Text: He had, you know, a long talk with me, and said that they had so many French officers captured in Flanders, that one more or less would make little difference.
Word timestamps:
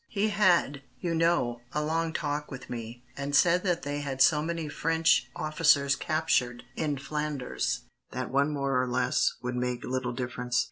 He 0.09 0.29
had, 0.29 0.81
you 0.99 1.13
know, 1.13 1.61
a 1.73 1.83
long 1.85 2.11
talk 2.11 2.49
with 2.49 2.71
me, 2.71 3.03
and 3.15 3.35
said 3.35 3.61
that 3.65 3.83
they 3.83 3.99
had 4.01 4.19
so 4.19 4.41
many 4.41 4.67
French 4.67 5.29
officers 5.35 5.95
captured 5.95 6.63
in 6.75 6.97
Flanders, 6.97 7.81
that 8.09 8.31
one 8.31 8.51
more 8.51 8.81
or 8.81 8.87
less 8.87 9.35
would 9.43 9.55
make 9.55 9.83
little 9.83 10.13
difference. 10.13 10.59